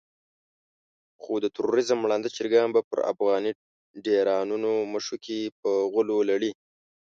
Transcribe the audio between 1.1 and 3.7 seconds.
خو د تروريزم ړانده چرګان به پر افغاني